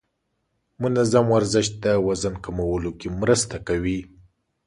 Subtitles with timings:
[0.81, 3.99] منظم ورزش د وزن کمولو کې مرسته کوي.